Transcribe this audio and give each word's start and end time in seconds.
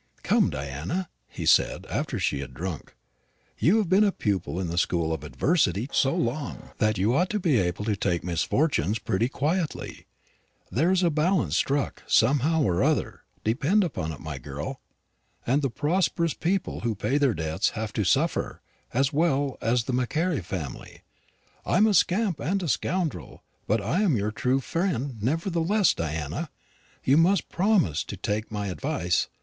"Come, 0.23 0.49
Diana," 0.49 1.09
he 1.27 1.45
said, 1.45 1.85
after 1.87 2.17
she 2.17 2.39
had 2.39 2.55
drunk, 2.55 2.95
"you 3.59 3.77
have 3.77 3.87
been 3.87 4.03
a 4.03 4.11
pupil 4.11 4.59
in 4.59 4.65
the 4.65 4.77
school 4.79 5.13
of 5.13 5.23
adversity 5.23 5.87
so 5.93 6.15
long, 6.15 6.71
that 6.79 6.97
you 6.97 7.13
ought 7.13 7.29
to 7.29 7.39
be 7.39 7.57
able 7.59 7.85
to 7.85 7.95
take 7.95 8.23
misfortunes 8.23 8.97
pretty 8.97 9.29
quietly. 9.29 10.07
There's 10.71 11.03
a 11.03 11.11
balance 11.11 11.55
struck, 11.55 12.01
somehow 12.07 12.63
or 12.63 12.81
other, 12.83 13.21
depend 13.43 13.83
upon 13.83 14.11
it, 14.11 14.19
my 14.19 14.39
girl; 14.39 14.81
and 15.45 15.61
the 15.61 15.69
prosperous 15.69 16.33
people 16.33 16.79
who 16.79 16.95
pay 16.95 17.19
their 17.19 17.35
debts 17.35 17.69
have 17.77 17.93
to 17.93 18.03
suffer, 18.03 18.63
as 18.95 19.13
well 19.13 19.55
as 19.61 19.83
the 19.83 19.93
Macaire 19.93 20.41
family. 20.41 21.03
I'm 21.63 21.85
a 21.85 21.93
scamp 21.93 22.39
and 22.39 22.63
a 22.63 22.67
scoundrel, 22.67 23.43
but 23.67 23.83
I'm 23.85 24.15
your 24.17 24.31
true 24.31 24.61
friend 24.61 25.21
nevertheless, 25.21 25.93
Diana; 25.93 26.37
and 26.37 27.03
you 27.03 27.17
must 27.17 27.49
promise 27.49 28.03
to 28.05 28.17
take 28.17 28.49
my 28.51 28.65
advice. 28.65 29.27